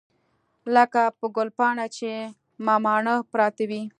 لکه 0.75 1.03
په 1.19 1.25
ګلپاڼه 1.37 1.85
چې 1.97 2.11
مماڼه 2.65 3.15
پرته 3.31 3.63
وي. 3.69 3.83